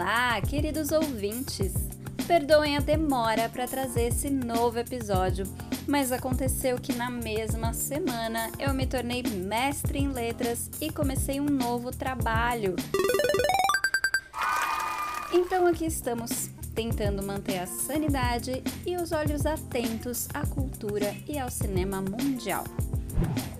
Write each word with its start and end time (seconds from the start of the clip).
Olá, 0.00 0.40
queridos 0.40 0.92
ouvintes! 0.92 1.74
Perdoem 2.26 2.74
a 2.74 2.80
demora 2.80 3.50
para 3.50 3.68
trazer 3.68 4.04
esse 4.04 4.30
novo 4.30 4.78
episódio, 4.78 5.44
mas 5.86 6.10
aconteceu 6.10 6.78
que 6.78 6.94
na 6.94 7.10
mesma 7.10 7.74
semana 7.74 8.50
eu 8.58 8.72
me 8.72 8.86
tornei 8.86 9.22
mestre 9.22 9.98
em 9.98 10.08
letras 10.08 10.70
e 10.80 10.90
comecei 10.90 11.38
um 11.38 11.44
novo 11.44 11.90
trabalho. 11.90 12.76
Então 15.34 15.66
aqui 15.66 15.84
estamos, 15.84 16.48
tentando 16.74 17.22
manter 17.22 17.58
a 17.58 17.66
sanidade 17.66 18.62
e 18.86 18.96
os 18.96 19.12
olhos 19.12 19.44
atentos 19.44 20.28
à 20.32 20.46
cultura 20.46 21.14
e 21.28 21.38
ao 21.38 21.50
cinema 21.50 22.00
mundial. 22.00 22.64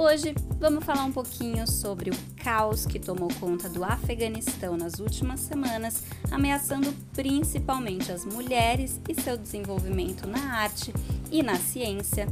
Hoje 0.03 0.35
vamos 0.59 0.82
falar 0.82 1.05
um 1.05 1.12
pouquinho 1.12 1.66
sobre 1.66 2.09
o 2.09 2.14
caos 2.43 2.87
que 2.87 2.98
tomou 2.98 3.29
conta 3.39 3.69
do 3.69 3.85
Afeganistão 3.85 4.75
nas 4.75 4.98
últimas 4.98 5.41
semanas, 5.41 6.05
ameaçando 6.30 6.91
principalmente 7.12 8.11
as 8.11 8.25
mulheres 8.25 8.98
e 9.06 9.15
seu 9.20 9.37
desenvolvimento 9.37 10.27
na 10.27 10.55
arte 10.55 10.91
e 11.30 11.42
na 11.42 11.56
ciência. 11.56 12.27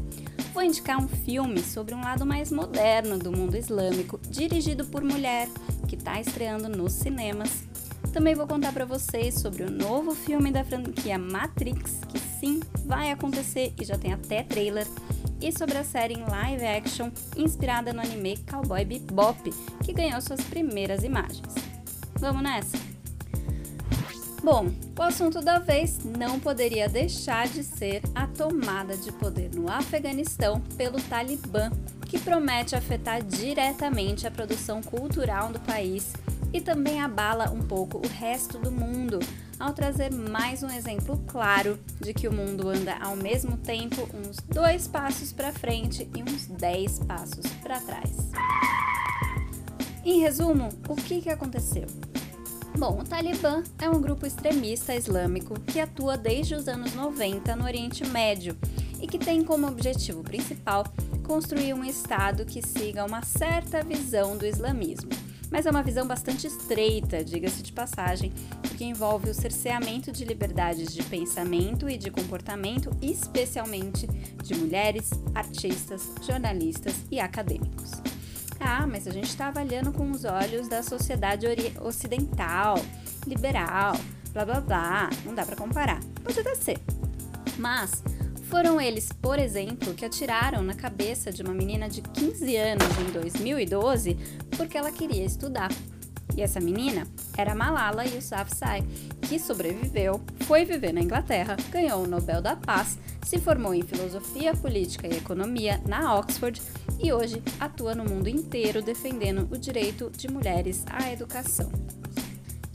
Vou 0.55 0.63
indicar 0.63 0.99
um 0.99 1.07
filme 1.07 1.61
sobre 1.61 1.95
um 1.95 2.01
lado 2.01 2.25
mais 2.25 2.51
moderno 2.51 3.19
do 3.19 3.31
mundo 3.31 3.55
islâmico, 3.55 4.19
dirigido 4.31 4.87
por 4.87 5.05
mulher, 5.05 5.47
que 5.87 5.95
está 5.95 6.19
estreando 6.19 6.71
nos 6.71 6.95
cinemas. 6.95 7.65
Também 8.15 8.35
vou 8.35 8.47
contar 8.47 8.73
para 8.73 8.87
vocês 8.87 9.35
sobre 9.35 9.63
o 9.63 9.71
novo 9.71 10.15
filme 10.15 10.51
da 10.51 10.65
franquia 10.65 11.19
Matrix, 11.19 12.01
que 12.09 12.19
sim, 12.19 12.61
vai 12.87 13.11
acontecer 13.11 13.75
e 13.79 13.85
já 13.85 13.99
tem 13.99 14.15
até 14.15 14.43
trailer 14.43 14.87
e 15.41 15.53
sobre 15.53 15.79
a 15.79 15.85
série 15.85 16.15
em 16.15 16.25
live 16.25 16.67
action 16.67 17.11
inspirada 17.37 17.93
no 17.93 18.01
anime 18.01 18.37
Cowboy 18.51 18.85
Bebop, 18.85 19.51
que 19.85 19.93
ganhou 19.93 20.21
suas 20.21 20.41
primeiras 20.43 21.03
imagens. 21.03 21.55
Vamos 22.19 22.43
nessa? 22.43 22.77
Bom, 24.43 24.69
o 24.97 25.03
assunto 25.03 25.41
da 25.41 25.59
vez 25.59 25.99
não 26.05 26.39
poderia 26.39 26.89
deixar 26.89 27.49
de 27.49 27.65
ser 27.65 28.03
a 28.15 28.27
tomada 28.27 28.97
de 28.97 29.11
poder 29.13 29.51
no 29.55 29.71
Afeganistão 29.71 30.61
pelo 30.77 31.01
Talibã, 31.03 31.71
que 32.07 32.19
promete 32.19 32.75
afetar 32.75 33.23
diretamente 33.23 34.27
a 34.27 34.31
produção 34.31 34.81
cultural 34.81 35.53
do 35.53 35.61
país 35.61 36.13
e 36.53 36.61
também 36.61 37.01
abala 37.01 37.51
um 37.51 37.61
pouco 37.61 37.99
o 37.99 38.09
resto 38.09 38.59
do 38.59 38.71
mundo, 38.71 39.19
ao 39.59 39.73
trazer 39.73 40.11
mais 40.13 40.63
um 40.63 40.71
exemplo 40.71 41.23
claro 41.27 41.79
de 42.01 42.15
que 42.15 42.29
o 42.29 42.33
mundo 42.33 42.69
anda 42.69 42.97
ao 43.01 43.17
mesmo 43.17 43.57
tempo 43.57 44.09
uns 44.15 44.37
dois 44.49 44.87
passos 44.87 45.33
para 45.33 45.53
frente 45.53 46.09
e 46.15 46.23
uns 46.23 46.47
dez 46.47 46.99
passos 47.01 47.47
para 47.63 47.81
trás. 47.81 48.31
Em 50.05 50.21
resumo, 50.21 50.69
o 50.89 50.95
que, 50.95 51.21
que 51.21 51.29
aconteceu? 51.29 51.87
Bom, 52.79 53.01
o 53.01 53.05
Talibã 53.05 53.63
é 53.81 53.91
um 53.91 54.01
grupo 54.01 54.25
extremista 54.25 54.95
islâmico 54.95 55.59
que 55.61 55.81
atua 55.81 56.17
desde 56.17 56.55
os 56.55 56.69
anos 56.69 56.95
90 56.95 57.57
no 57.57 57.65
Oriente 57.65 58.07
Médio 58.07 58.57
e 59.01 59.07
que 59.07 59.19
tem 59.19 59.43
como 59.43 59.67
objetivo 59.67 60.23
principal 60.23 60.85
construir 61.27 61.75
um 61.75 61.85
Estado 61.85 62.45
que 62.45 62.63
siga 62.63 63.05
uma 63.05 63.23
certa 63.23 63.83
visão 63.83 64.37
do 64.37 64.47
islamismo 64.47 65.11
mas 65.51 65.67
é 65.67 65.71
uma 65.71 65.83
visão 65.83 66.07
bastante 66.07 66.47
estreita, 66.47 67.25
diga-se 67.25 67.63
de 67.63 67.73
passagem, 67.73 68.33
que 68.77 68.85
envolve 68.85 69.31
o 69.31 69.35
cerceamento 69.35 70.13
de 70.13 70.25
liberdades 70.25 70.93
de 70.93 71.03
pensamento 71.03 71.89
e 71.89 71.97
de 71.97 72.11
comportamento, 72.11 72.91
especialmente 73.01 74.07
de 74.07 74.55
mulheres, 74.55 75.11
artistas, 75.35 76.11
jornalistas 76.27 76.95
e 77.11 77.19
acadêmicos. 77.19 77.93
Ah, 78.61 78.87
mas 78.87 79.07
a 79.07 79.11
gente 79.11 79.29
está 79.29 79.49
avaliando 79.49 79.93
com 79.93 80.11
os 80.11 80.25
olhos 80.25 80.69
da 80.69 80.83
sociedade 80.83 81.47
ocidental, 81.81 82.77
liberal, 83.27 83.95
blá 84.33 84.45
blá 84.45 84.61
blá, 84.61 85.11
não 85.25 85.35
dá 85.35 85.47
para 85.47 85.57
comparar. 85.57 86.01
Pode 86.23 86.41
até 86.41 86.55
ser. 86.55 86.79
Mas 87.57 88.03
foram 88.49 88.81
eles, 88.81 89.11
por 89.13 89.39
exemplo, 89.39 89.93
que 89.95 90.05
atiraram 90.05 90.63
na 90.63 90.75
cabeça 90.75 91.31
de 91.31 91.43
uma 91.43 91.53
menina 91.53 91.89
de 91.89 92.01
15 92.01 92.57
anos 92.57 92.87
em 92.99 93.13
2012 93.13 94.17
porque 94.57 94.77
ela 94.77 94.91
queria 94.91 95.25
estudar. 95.25 95.71
E 96.37 96.43
essa 96.43 96.61
menina 96.61 97.07
era 97.37 97.55
Malala 97.55 98.05
Yousafzai, 98.05 98.85
que 99.23 99.39
sobreviveu, 99.39 100.21
foi 100.41 100.65
viver 100.65 100.93
na 100.93 101.01
Inglaterra, 101.01 101.57
ganhou 101.71 102.05
o 102.05 102.07
Nobel 102.07 102.41
da 102.41 102.55
Paz, 102.55 102.99
se 103.25 103.39
formou 103.39 103.75
em 103.75 103.83
filosofia, 103.83 104.55
política 104.55 105.07
e 105.07 105.17
economia 105.17 105.81
na 105.87 106.15
Oxford 106.17 106.61
e 106.99 107.13
hoje 107.13 107.43
atua 107.59 107.95
no 107.95 108.05
mundo 108.05 108.29
inteiro 108.29 108.81
defendendo 108.81 109.49
o 109.51 109.59
direito 109.59 110.11
de 110.17 110.29
mulheres 110.29 110.85
à 110.87 111.13
educação. 111.13 111.71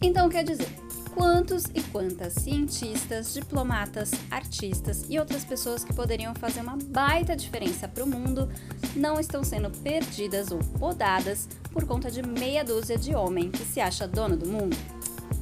Então, 0.02 0.30
quer 0.30 0.44
dizer, 0.44 0.68
quantos 1.16 1.66
e 1.74 1.82
quantas 1.92 2.34
cientistas, 2.34 3.34
diplomatas, 3.34 4.12
artistas 4.30 5.06
e 5.10 5.20
outras 5.20 5.46
pessoas 5.46 5.84
que 5.84 5.94
poderiam 5.94 6.34
fazer 6.36 6.62
uma 6.62 6.78
baita 6.78 7.36
diferença 7.36 7.88
para 7.88 8.04
o 8.04 8.08
mundo 8.08 8.50
não 8.96 9.20
estão 9.20 9.44
sendo 9.44 9.70
perdidas 9.70 10.52
ou 10.52 10.60
podadas 10.80 11.48
por 11.72 11.86
conta 11.86 12.10
de 12.10 12.22
meia 12.22 12.64
dúzia 12.64 12.98
de 12.98 13.16
homem 13.16 13.52
que 13.52 13.64
se 13.64 13.80
acha 13.80 14.08
dono 14.08 14.36
do 14.36 14.48
mundo? 14.48 14.76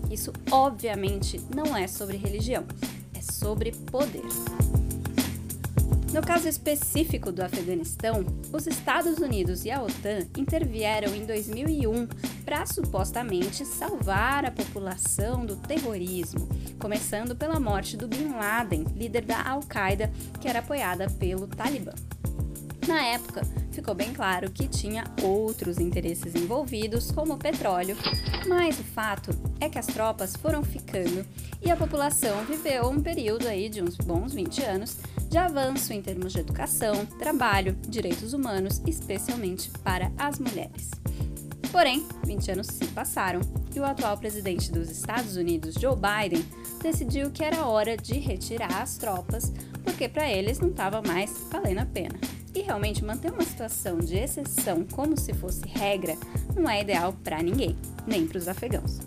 Isso 0.09 0.33
obviamente 0.51 1.39
não 1.55 1.75
é 1.75 1.87
sobre 1.87 2.17
religião, 2.17 2.65
é 3.13 3.21
sobre 3.21 3.71
poder. 3.71 4.25
No 6.13 6.21
caso 6.21 6.49
específico 6.49 7.31
do 7.31 7.41
Afeganistão, 7.41 8.25
os 8.51 8.67
Estados 8.67 9.19
Unidos 9.19 9.63
e 9.63 9.71
a 9.71 9.81
OTAN 9.81 10.27
intervieram 10.37 11.15
em 11.15 11.25
2001 11.25 12.09
para 12.51 12.65
supostamente 12.65 13.63
salvar 13.63 14.43
a 14.43 14.51
população 14.51 15.45
do 15.45 15.55
terrorismo, 15.55 16.49
começando 16.77 17.33
pela 17.33 17.61
morte 17.61 17.95
do 17.95 18.09
Bin 18.09 18.33
Laden, 18.33 18.83
líder 18.93 19.21
da 19.21 19.41
Al-Qaeda, 19.41 20.11
que 20.37 20.49
era 20.49 20.59
apoiada 20.59 21.09
pelo 21.11 21.47
Talibã. 21.47 21.93
Na 22.85 23.05
época, 23.05 23.43
ficou 23.71 23.95
bem 23.95 24.11
claro 24.11 24.51
que 24.51 24.67
tinha 24.67 25.05
outros 25.23 25.77
interesses 25.77 26.35
envolvidos, 26.35 27.09
como 27.09 27.35
o 27.35 27.37
petróleo, 27.37 27.95
mas 28.45 28.77
o 28.77 28.83
fato 28.83 29.31
é 29.61 29.69
que 29.69 29.79
as 29.79 29.87
tropas 29.87 30.35
foram 30.35 30.61
ficando 30.61 31.25
e 31.61 31.71
a 31.71 31.77
população 31.77 32.43
viveu 32.43 32.89
um 32.89 33.01
período 33.01 33.47
aí 33.47 33.69
de 33.69 33.81
uns 33.81 33.95
bons 33.95 34.33
20 34.33 34.61
anos 34.63 34.97
de 35.29 35.37
avanço 35.37 35.93
em 35.93 36.01
termos 36.01 36.33
de 36.33 36.41
educação, 36.41 37.05
trabalho, 37.17 37.77
direitos 37.87 38.33
humanos, 38.33 38.81
especialmente 38.85 39.71
para 39.85 40.11
as 40.17 40.37
mulheres. 40.37 40.91
Porém, 41.71 42.05
20 42.25 42.51
anos 42.51 42.67
se 42.67 42.85
passaram 42.87 43.39
e 43.73 43.79
o 43.79 43.85
atual 43.85 44.17
presidente 44.17 44.71
dos 44.71 44.89
Estados 44.89 45.37
Unidos, 45.37 45.75
Joe 45.75 45.95
Biden, 45.95 46.45
decidiu 46.81 47.31
que 47.31 47.43
era 47.43 47.65
hora 47.65 47.95
de 47.95 48.19
retirar 48.19 48.81
as 48.81 48.97
tropas, 48.97 49.51
porque 49.83 50.09
para 50.09 50.29
eles 50.29 50.59
não 50.59 50.69
estava 50.69 51.01
mais 51.01 51.31
valendo 51.49 51.79
a 51.79 51.85
pena. 51.85 52.19
E 52.53 52.61
realmente 52.61 53.03
manter 53.05 53.31
uma 53.31 53.43
situação 53.43 53.99
de 53.99 54.17
exceção 54.17 54.85
como 54.91 55.17
se 55.17 55.33
fosse 55.33 55.65
regra 55.65 56.17
não 56.53 56.69
é 56.69 56.81
ideal 56.81 57.13
para 57.23 57.41
ninguém, 57.41 57.77
nem 58.05 58.27
para 58.27 58.37
os 58.37 58.49
afegãos 58.49 58.99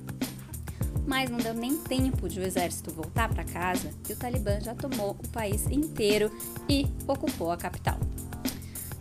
mas 1.07 1.31
não 1.31 1.39
deu 1.39 1.55
nem 1.55 1.77
tempo 1.77 2.29
de 2.29 2.41
o 2.41 2.43
exército 2.43 2.91
voltar 2.91 3.29
para 3.29 3.45
casa 3.45 3.91
e 4.09 4.13
o 4.13 4.17
Talibã 4.17 4.59
já 4.61 4.75
tomou 4.75 5.11
o 5.11 5.29
país 5.29 5.67
inteiro 5.67 6.31
e 6.69 6.87
ocupou 7.07 7.51
a 7.51 7.57
capital. 7.57 7.99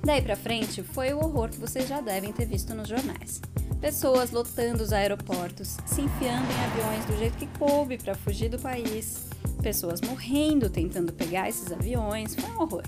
Daí 0.06 0.22
para 0.22 0.36
frente 0.36 0.84
foi 0.84 1.14
o 1.14 1.18
horror 1.18 1.50
que 1.50 1.58
vocês 1.58 1.88
já 1.88 2.02
devem 2.02 2.34
ter 2.34 2.46
visto 2.46 2.75
nos 2.75 2.90
jornais. 2.90 3.41
Pessoas 3.80 4.31
lotando 4.31 4.84
os 4.84 4.91
aeroportos, 4.91 5.78
se 5.86 6.02
enfiando 6.02 6.46
em 6.52 6.64
aviões 6.66 7.06
do 7.06 7.18
jeito 7.18 7.38
que 7.38 7.47
coube 7.58 7.97
para 7.97 8.14
fugir 8.14 8.50
do 8.50 8.59
país, 8.59 9.28
pessoas 9.62 10.02
morrendo 10.02 10.69
tentando 10.69 11.14
pegar 11.14 11.47
esses 11.47 11.72
aviões, 11.72 12.36
foi 12.36 12.50
um 12.50 12.62
horror. 12.62 12.84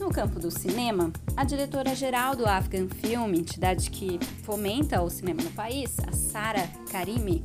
No 0.00 0.08
campo 0.10 0.38
do 0.38 0.52
cinema, 0.52 1.12
a 1.36 1.42
diretora-geral 1.42 2.36
do 2.36 2.46
Afghan 2.46 2.86
Film, 2.88 3.34
entidade 3.34 3.90
que 3.90 4.20
fomenta 4.44 5.02
o 5.02 5.10
cinema 5.10 5.42
no 5.42 5.50
país, 5.50 5.96
a 6.06 6.12
Sara 6.12 6.68
Karimi, 6.92 7.42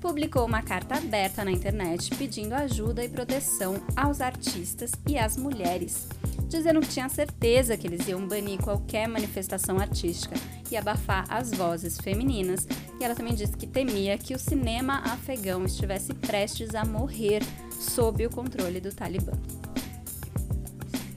publicou 0.00 0.46
uma 0.46 0.62
carta 0.62 0.94
aberta 0.94 1.44
na 1.44 1.52
internet 1.52 2.14
pedindo 2.16 2.54
ajuda 2.54 3.04
e 3.04 3.08
proteção 3.08 3.74
aos 3.94 4.22
artistas 4.22 4.92
e 5.06 5.18
às 5.18 5.36
mulheres, 5.36 6.08
dizendo 6.50 6.80
que 6.80 6.88
tinha 6.88 7.08
certeza 7.08 7.76
que 7.76 7.86
eles 7.86 8.06
iam 8.08 8.26
banir 8.26 8.60
qualquer 8.60 9.08
manifestação 9.08 9.78
artística 9.78 10.34
e 10.70 10.76
abafar 10.76 11.24
as 11.30 11.52
vozes 11.52 11.96
femininas. 11.96 12.66
E 13.00 13.04
ela 13.04 13.14
também 13.14 13.34
disse 13.34 13.56
que 13.56 13.66
temia 13.66 14.18
que 14.18 14.34
o 14.34 14.38
cinema 14.38 14.98
afegão 15.04 15.64
estivesse 15.64 16.12
prestes 16.12 16.74
a 16.74 16.84
morrer 16.84 17.40
sob 17.70 18.26
o 18.26 18.30
controle 18.30 18.80
do 18.80 18.92
Talibã. 18.92 19.32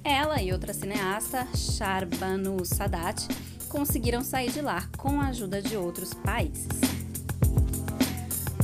Ela 0.03 0.41
e 0.41 0.53
outra 0.53 0.73
cineasta, 0.73 1.47
Sharbanu 1.55 2.63
Sadat, 2.63 3.27
conseguiram 3.69 4.23
sair 4.23 4.51
de 4.51 4.61
lá 4.61 4.87
com 4.97 5.19
a 5.19 5.27
ajuda 5.27 5.61
de 5.61 5.75
outros 5.75 6.13
países. 6.13 6.67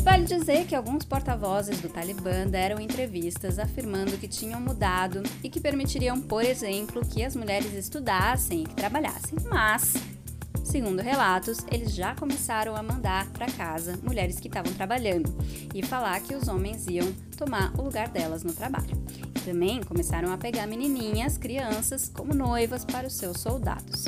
Vale 0.04 0.25
dizer 0.25 0.66
que 0.66 0.75
alguns 0.75 1.06
porta-vozes 1.06 1.80
do 1.81 1.90
Talibã 1.90 2.48
deram 2.48 2.80
entrevistas 2.80 3.60
afirmando 3.60 4.18
que 4.18 4.28
tinham 4.28 4.60
mudado 4.60 5.22
e 5.44 5.50
que 5.50 5.60
permitiriam, 5.60 6.19
por 6.19 6.44
exemplo, 6.44 7.06
que 7.06 7.24
as 7.24 7.36
mulheres 7.36 7.74
estudassem 7.74 8.63
e 8.63 8.66
que 8.66 8.75
trabalhassem. 8.75 9.38
Mas 9.50 9.94
Segundo 10.69 11.01
relatos, 11.01 11.66
eles 11.72 11.96
já 11.96 12.13
começaram 12.13 12.75
a 12.75 12.84
mandar 12.84 13.25
para 13.31 13.48
casa 13.48 13.98
mulheres 14.04 14.40
que 14.40 14.48
estavam 14.48 14.72
trabalhando 14.72 15.36
e 15.74 15.81
falar 15.81 16.19
que 16.19 16.36
os 16.36 16.48
homens 16.48 16.86
iam 16.86 17.12
tomar 17.36 17.74
o 17.75 17.81
lugar 17.81 18.07
delas 18.10 18.44
no 18.44 18.54
trabalho. 18.54 18.96
Também 19.44 19.81
começaram 19.81 20.31
a 20.31 20.38
pegar 20.38 20.68
menininhas, 20.68 21.40
crianças, 21.40 22.07
como 22.13 22.36
noivas 22.36 22.86
para 22.86 23.07
os 23.07 23.13
seus 23.13 23.40
soldados. 23.40 24.06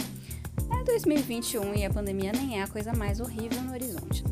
É 0.72 0.84
2021 0.84 1.74
e 1.74 1.84
a 1.84 1.90
pandemia 1.90 2.32
nem 2.32 2.60
é 2.60 2.62
a 2.62 2.68
coisa 2.68 2.94
mais 2.94 3.20
horrível 3.20 3.60
no 3.64 3.74
horizonte. 3.74 4.24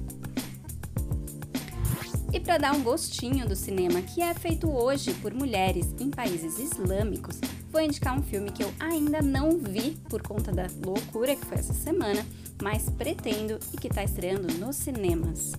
E 2.31 2.39
para 2.39 2.59
dar 2.59 2.73
um 2.73 2.83
gostinho 2.83 3.47
do 3.47 3.55
cinema 3.55 4.01
que 4.03 4.21
é 4.21 4.33
feito 4.35 4.69
hoje 4.69 5.13
por 5.15 5.33
mulheres 5.33 5.95
em 5.99 6.11
países 6.11 6.59
islâmicos, 6.59 7.39
vou 7.71 7.81
indicar 7.81 8.17
um 8.17 8.21
filme 8.21 8.51
que 8.51 8.63
eu 8.63 8.71
ainda 8.79 9.19
não 9.19 9.57
vi 9.57 9.97
por 10.09 10.21
conta 10.21 10.51
da 10.51 10.67
loucura 10.85 11.35
que 11.35 11.45
foi 11.45 11.57
essa 11.57 11.73
semana, 11.73 12.23
mas 12.61 12.87
pretendo 12.89 13.59
e 13.73 13.77
que 13.77 13.87
está 13.87 14.03
estreando 14.03 14.53
nos 14.59 14.75
cinemas. 14.75 15.53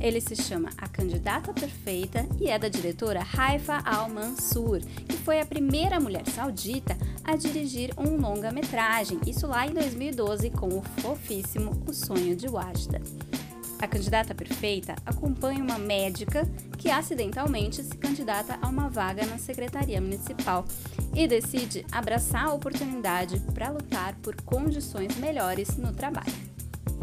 Ele 0.00 0.20
se 0.20 0.34
chama 0.36 0.70
A 0.78 0.88
Candidata 0.88 1.52
Perfeita 1.52 2.26
e 2.40 2.48
é 2.48 2.58
da 2.58 2.68
diretora 2.68 3.20
Haifa 3.36 3.82
Al-Mansur, 3.84 4.80
que 5.06 5.16
foi 5.18 5.38
a 5.40 5.46
primeira 5.46 6.00
mulher 6.00 6.26
saudita 6.28 6.96
a 7.22 7.36
dirigir 7.36 7.92
um 7.98 8.16
longa-metragem, 8.16 9.20
isso 9.26 9.46
lá 9.46 9.66
em 9.66 9.72
2012 9.72 10.50
com 10.50 10.68
o 10.68 10.82
fofíssimo 11.00 11.82
O 11.86 11.92
Sonho 11.92 12.34
de 12.34 12.48
Wajda. 12.48 13.00
A 13.84 13.86
candidata 13.86 14.34
perfeita 14.34 14.96
acompanha 15.04 15.62
uma 15.62 15.76
médica 15.76 16.48
que 16.78 16.90
acidentalmente 16.90 17.82
se 17.82 17.94
candidata 17.98 18.58
a 18.62 18.66
uma 18.66 18.88
vaga 18.88 19.26
na 19.26 19.36
secretaria 19.36 20.00
municipal 20.00 20.64
e 21.14 21.28
decide 21.28 21.84
abraçar 21.92 22.46
a 22.46 22.54
oportunidade 22.54 23.38
para 23.52 23.68
lutar 23.68 24.14
por 24.22 24.40
condições 24.40 25.14
melhores 25.18 25.76
no 25.76 25.92
trabalho. 25.92 26.32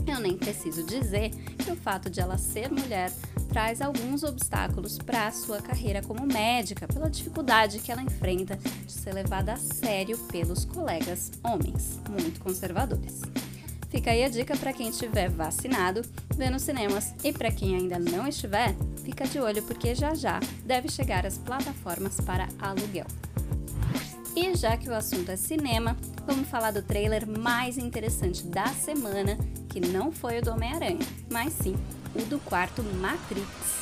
Eu 0.07 0.19
nem 0.19 0.35
preciso 0.35 0.83
dizer 0.83 1.29
que 1.29 1.69
o 1.69 1.75
fato 1.75 2.09
de 2.09 2.19
ela 2.19 2.39
ser 2.39 2.71
mulher 2.71 3.11
traz 3.49 3.79
alguns 3.79 4.23
obstáculos 4.23 4.97
para 4.97 5.27
a 5.27 5.31
sua 5.31 5.61
carreira 5.61 6.01
como 6.01 6.25
médica, 6.25 6.87
pela 6.87 7.11
dificuldade 7.11 7.77
que 7.77 7.91
ela 7.91 8.01
enfrenta 8.01 8.57
de 8.57 8.91
ser 8.91 9.13
levada 9.13 9.53
a 9.53 9.57
sério 9.57 10.17
pelos 10.31 10.65
colegas 10.65 11.31
homens, 11.43 11.99
muito 12.09 12.39
conservadores. 12.39 13.21
Fica 13.91 14.11
aí 14.11 14.23
a 14.23 14.29
dica 14.29 14.55
para 14.55 14.71
quem 14.71 14.87
estiver 14.87 15.29
vacinado, 15.29 16.01
ver 16.35 16.49
nos 16.49 16.61
cinemas. 16.61 17.13
E 17.23 17.33
para 17.33 17.51
quem 17.51 17.75
ainda 17.75 17.99
não 17.99 18.25
estiver, 18.25 18.73
fica 19.03 19.27
de 19.27 19.37
olho 19.37 19.61
porque 19.63 19.93
já 19.93 20.15
já 20.15 20.39
deve 20.65 20.89
chegar 20.89 21.25
as 21.25 21.37
plataformas 21.37 22.19
para 22.21 22.47
aluguel. 22.57 23.05
E 24.33 24.55
já 24.55 24.77
que 24.77 24.87
o 24.87 24.95
assunto 24.95 25.29
é 25.29 25.35
cinema, 25.35 25.97
vamos 26.25 26.47
falar 26.47 26.71
do 26.71 26.81
trailer 26.81 27.27
mais 27.27 27.77
interessante 27.77 28.47
da 28.47 28.67
semana, 28.67 29.37
que 29.67 29.81
não 29.81 30.09
foi 30.09 30.39
o 30.39 30.41
do 30.41 30.51
Homem-Aranha, 30.51 31.05
mas 31.29 31.51
sim 31.51 31.75
o 32.15 32.21
do 32.23 32.39
quarto 32.39 32.81
Matrix. 32.81 33.80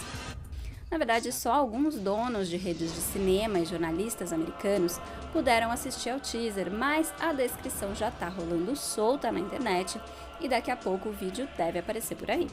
Na 0.91 0.97
verdade, 0.97 1.31
só 1.31 1.53
alguns 1.53 1.95
donos 1.95 2.49
de 2.49 2.57
redes 2.57 2.91
de 2.93 2.99
cinema 2.99 3.59
e 3.59 3.65
jornalistas 3.65 4.33
americanos 4.33 4.99
puderam 5.31 5.71
assistir 5.71 6.09
ao 6.09 6.19
teaser, 6.19 6.71
mas 6.71 7.13
a 7.19 7.31
descrição 7.31 7.93
já 7.93 8.09
tá 8.09 8.27
rolando 8.27 8.75
solta 8.75 9.31
na 9.31 9.39
internet 9.39 10.01
e 10.41 10.49
daqui 10.49 10.71
a 10.71 10.75
pouco 10.75 11.09
o 11.09 11.13
vídeo 11.13 11.47
deve 11.55 11.77
aparecer 11.77 12.15
por 12.15 12.31
aí. 12.31 12.47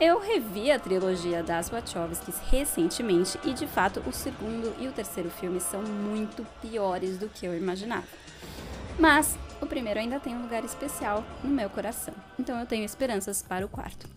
Eu 0.00 0.18
revi 0.18 0.72
a 0.72 0.78
trilogia 0.78 1.42
das 1.42 1.68
Wachowskis 1.68 2.40
recentemente 2.50 3.38
e 3.44 3.52
de 3.52 3.66
fato 3.66 4.02
o 4.06 4.12
segundo 4.12 4.74
e 4.80 4.88
o 4.88 4.92
terceiro 4.92 5.30
filme 5.30 5.60
são 5.60 5.82
muito 5.82 6.44
piores 6.62 7.18
do 7.18 7.28
que 7.28 7.46
eu 7.46 7.56
imaginava. 7.56 8.06
Mas 8.98 9.36
o 9.60 9.66
primeiro 9.66 10.00
ainda 10.00 10.18
tem 10.18 10.34
um 10.34 10.42
lugar 10.42 10.64
especial 10.64 11.22
no 11.42 11.50
meu 11.50 11.68
coração, 11.68 12.14
então 12.38 12.58
eu 12.58 12.66
tenho 12.66 12.84
esperanças 12.84 13.42
para 13.42 13.66
o 13.66 13.68
quarto. 13.68 14.08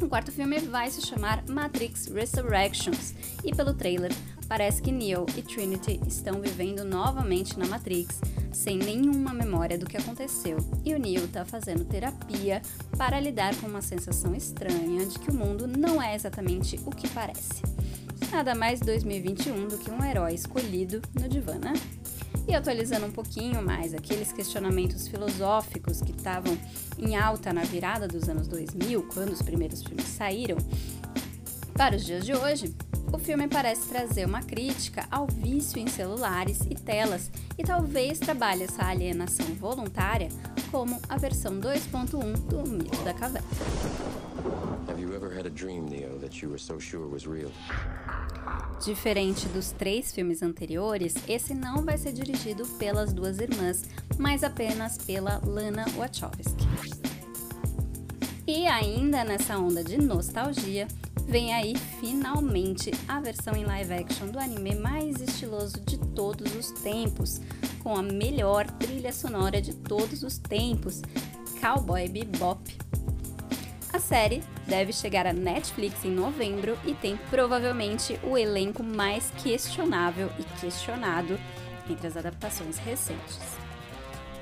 O 0.00 0.08
quarto 0.08 0.30
filme 0.30 0.58
vai 0.58 0.90
se 0.90 1.00
chamar 1.00 1.42
Matrix 1.48 2.06
Resurrections 2.08 3.14
e 3.42 3.54
pelo 3.54 3.72
trailer 3.72 4.12
parece 4.46 4.82
que 4.82 4.92
Neo 4.92 5.24
e 5.34 5.42
Trinity 5.42 5.98
estão 6.06 6.40
vivendo 6.40 6.84
novamente 6.84 7.58
na 7.58 7.66
Matrix 7.66 8.20
sem 8.52 8.76
nenhuma 8.76 9.32
memória 9.32 9.78
do 9.78 9.86
que 9.86 9.96
aconteceu 9.96 10.58
e 10.84 10.94
o 10.94 10.98
Neo 10.98 11.24
está 11.24 11.46
fazendo 11.46 11.84
terapia 11.84 12.60
para 12.98 13.18
lidar 13.18 13.56
com 13.56 13.66
uma 13.66 13.80
sensação 13.80 14.34
estranha 14.34 15.06
de 15.06 15.18
que 15.18 15.30
o 15.30 15.34
mundo 15.34 15.66
não 15.66 16.00
é 16.00 16.14
exatamente 16.14 16.78
o 16.84 16.90
que 16.90 17.08
parece. 17.08 17.62
Nada 18.30 18.54
mais 18.54 18.80
2021 18.80 19.68
do 19.68 19.78
que 19.78 19.90
um 19.90 20.04
herói 20.04 20.34
escolhido 20.34 21.00
no 21.14 21.26
divã, 21.26 21.54
né? 21.54 21.72
E 22.48 22.54
atualizando 22.54 23.06
um 23.06 23.10
pouquinho 23.10 23.60
mais 23.60 23.92
aqueles 23.92 24.32
questionamentos 24.32 25.08
filosóficos 25.08 26.00
que 26.00 26.12
estavam 26.12 26.56
em 26.98 27.16
alta 27.16 27.52
na 27.52 27.62
virada 27.62 28.06
dos 28.06 28.28
anos 28.28 28.46
2000, 28.46 29.08
quando 29.12 29.32
os 29.32 29.42
primeiros 29.42 29.82
filmes 29.82 30.06
saíram, 30.06 30.56
para 31.76 31.94
os 31.96 32.06
dias 32.06 32.24
de 32.24 32.32
hoje, 32.32 32.74
o 33.12 33.18
filme 33.18 33.46
parece 33.48 33.88
trazer 33.88 34.26
uma 34.26 34.42
crítica 34.42 35.06
ao 35.10 35.26
vício 35.26 35.78
em 35.78 35.86
celulares 35.86 36.60
e 36.70 36.74
telas 36.74 37.30
e 37.58 37.62
talvez 37.62 38.18
trabalhe 38.18 38.64
essa 38.64 38.86
alienação 38.86 39.46
voluntária 39.54 40.28
como 40.70 40.98
a 41.08 41.18
versão 41.18 41.60
2.1 41.60 42.32
do 42.46 42.68
Mito 42.68 43.02
da 43.02 43.12
Caverna. 43.12 43.46
Have 44.88 45.00
you 45.00 45.14
ever 45.14 45.30
had 45.30 45.46
a 45.46 45.50
dream, 45.50 45.86
Neo, 45.86 46.18
that 46.20 46.42
you 46.42 46.48
were 46.48 46.58
so 46.58 46.80
sure 46.80 47.06
was 47.06 47.26
real? 47.26 47.50
Diferente 48.84 49.48
dos 49.48 49.72
três 49.72 50.12
filmes 50.12 50.42
anteriores, 50.42 51.14
esse 51.26 51.54
não 51.54 51.82
vai 51.84 51.96
ser 51.96 52.12
dirigido 52.12 52.66
pelas 52.78 53.12
duas 53.12 53.38
irmãs, 53.38 53.84
mas 54.18 54.44
apenas 54.44 54.98
pela 54.98 55.40
Lana 55.44 55.86
Wachowski. 55.96 56.66
E 58.46 58.66
ainda 58.66 59.24
nessa 59.24 59.58
onda 59.58 59.82
de 59.82 59.98
nostalgia, 59.98 60.86
vem 61.26 61.52
aí 61.52 61.74
finalmente 62.00 62.92
a 63.08 63.20
versão 63.20 63.56
em 63.56 63.64
live 63.64 63.92
action 63.94 64.28
do 64.28 64.38
anime 64.38 64.76
mais 64.76 65.20
estiloso 65.20 65.80
de 65.80 65.98
todos 65.98 66.54
os 66.54 66.70
tempos, 66.70 67.40
com 67.82 67.96
a 67.96 68.02
melhor 68.02 68.70
trilha 68.72 69.12
sonora 69.12 69.60
de 69.60 69.74
todos 69.74 70.22
os 70.22 70.38
tempos, 70.38 71.02
Cowboy 71.60 72.08
Bebop. 72.08 72.60
A 73.96 73.98
série 73.98 74.42
deve 74.66 74.92
chegar 74.92 75.26
à 75.26 75.32
Netflix 75.32 76.04
em 76.04 76.10
novembro 76.10 76.78
e 76.84 76.92
tem 76.92 77.16
provavelmente 77.30 78.20
o 78.22 78.36
elenco 78.36 78.82
mais 78.82 79.32
questionável 79.42 80.30
e 80.38 80.42
questionado 80.60 81.40
entre 81.88 82.06
as 82.06 82.14
adaptações 82.14 82.76
recentes. 82.76 83.40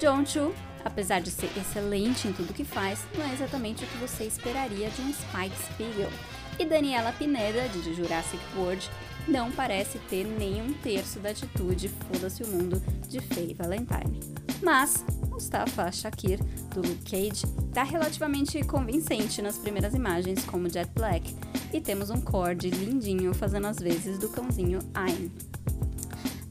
John 0.01 0.27
Chu, 0.27 0.53
apesar 0.85 1.21
de 1.21 1.31
ser 1.31 1.49
excelente 1.56 2.27
em 2.27 2.33
tudo 2.33 2.53
que 2.53 2.65
faz, 2.65 3.06
não 3.17 3.25
é 3.25 3.33
exatamente 3.33 3.85
o 3.85 3.87
que 3.87 3.97
você 3.99 4.25
esperaria 4.25 4.91
de 4.91 5.01
um 5.03 5.12
Spike 5.12 5.56
Spiegel. 5.73 6.11
E 6.58 6.65
Daniela 6.65 7.13
Pineda, 7.13 7.69
de 7.69 7.94
Jurassic 7.94 8.41
World, 8.56 8.89
não 9.27 9.51
parece 9.51 9.99
ter 10.11 10.25
nem 10.25 10.63
um 10.63 10.73
terço 10.73 11.19
da 11.19 11.31
atitude 11.31 11.89
foda-se 11.89 12.43
o 12.43 12.49
mundo 12.49 12.81
de 13.08 13.20
Faye 13.20 13.55
Valentine. 13.55 14.20
Mas 14.63 15.05
Mustafa 15.29 15.91
Shakir, 15.91 16.39
do 16.73 16.81
Luke 16.81 17.11
Cage, 17.11 17.44
está 17.69 17.82
relativamente 17.82 18.63
convincente 18.65 19.43
nas 19.43 19.58
primeiras 19.58 19.94
imagens 19.94 20.44
como 20.44 20.70
Jet 20.70 20.91
Black, 20.94 21.34
e 21.73 21.81
temos 21.81 22.08
um 22.08 22.20
Cord 22.20 22.70
lindinho 22.70 23.34
fazendo 23.34 23.67
as 23.67 23.79
vezes 23.79 24.19
do 24.19 24.29
cãozinho 24.29 24.79
Ayn. 24.94 25.31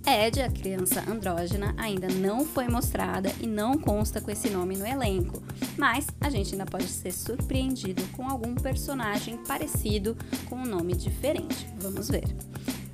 Ed, 0.06 0.42
a 0.42 0.50
criança 0.50 1.02
andrógena, 1.10 1.74
ainda 1.78 2.10
não 2.10 2.46
foi 2.46 2.68
mostrada 2.68 3.32
e 3.40 3.48
não 3.48 3.78
consta 3.78 4.20
com 4.20 4.30
esse 4.30 4.50
nome 4.50 4.76
no 4.76 4.86
elenco, 4.86 5.42
mas 5.78 6.08
a 6.20 6.30
gente 6.30 6.52
ainda 6.52 6.66
pode 6.66 6.88
ser 6.88 7.12
surpreendido 7.14 8.04
com 8.10 8.30
algum 8.30 8.54
personagem 8.54 9.38
parecido 9.48 10.18
com 10.50 10.58
um 10.58 10.66
nome 10.66 10.94
diferente. 10.94 11.68
Vamos 11.78 12.10
ver. 12.10 12.26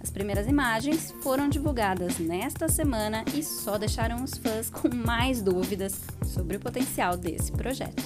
As 0.01 0.11
primeiras 0.11 0.47
imagens 0.47 1.13
foram 1.21 1.49
divulgadas 1.49 2.19
nesta 2.19 2.69
semana 2.69 3.25
e 3.33 3.43
só 3.43 3.77
deixaram 3.79 4.23
os 4.23 4.37
fãs 4.37 4.69
com 4.69 4.93
mais 4.95 5.41
dúvidas 5.41 5.99
sobre 6.27 6.57
o 6.57 6.59
potencial 6.59 7.17
desse 7.17 7.51
projeto. 7.51 8.03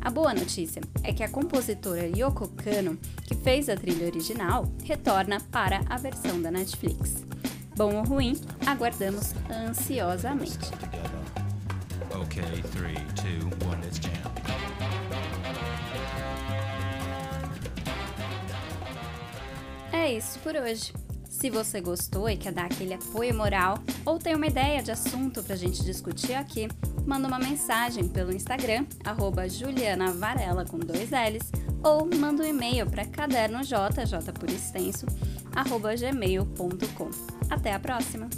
A 0.00 0.08
boa 0.08 0.32
notícia 0.32 0.80
é 1.02 1.12
que 1.12 1.22
a 1.22 1.28
compositora 1.28 2.06
Yoko 2.06 2.48
Kano, 2.48 2.96
que 3.26 3.34
fez 3.34 3.68
a 3.68 3.76
trilha 3.76 4.06
original, 4.06 4.70
retorna 4.84 5.38
para 5.50 5.82
a 5.88 5.98
versão 5.98 6.40
da 6.40 6.50
Netflix. 6.50 7.29
Bom 7.80 7.96
ou 7.96 8.04
ruim, 8.04 8.38
aguardamos 8.66 9.32
ansiosamente. 9.50 10.58
Okay, 12.14 12.42
three, 12.72 12.94
two, 13.16 13.48
one, 13.66 13.80
É 19.94 20.12
isso 20.12 20.38
por 20.40 20.54
hoje. 20.56 20.92
Se 21.26 21.48
você 21.48 21.80
gostou 21.80 22.28
e 22.28 22.36
quer 22.36 22.52
dar 22.52 22.66
aquele 22.66 22.92
apoio 22.92 23.34
moral 23.34 23.78
ou 24.04 24.18
tem 24.18 24.34
uma 24.34 24.46
ideia 24.46 24.82
de 24.82 24.90
assunto 24.90 25.42
para 25.42 25.54
a 25.54 25.58
gente 25.58 25.82
discutir 25.82 26.34
aqui, 26.34 26.68
manda 27.06 27.26
uma 27.26 27.38
mensagem 27.38 28.06
pelo 28.06 28.30
Instagram, 28.30 28.84
arroba 29.06 29.48
Juliana 29.48 30.12
Varela 30.12 30.66
com 30.66 30.78
dois 30.78 31.08
L's, 31.12 31.50
ou 31.82 32.06
manda 32.14 32.42
um 32.42 32.46
e-mail 32.46 32.84
para 32.90 33.06
cadernoj, 33.06 33.66
j 33.66 34.32
por 34.38 34.50
extenso, 34.50 35.06
gmail.com. 35.96 37.10
Até 37.50 37.72
a 37.72 37.80
próxima! 37.80 38.28